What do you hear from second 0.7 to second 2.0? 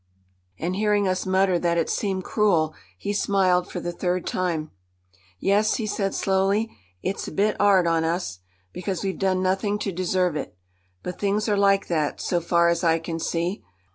hearing us mutter that it